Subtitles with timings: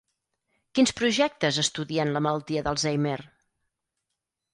[0.77, 3.15] Quins projectes estudien la malaltia d'Alzheimer?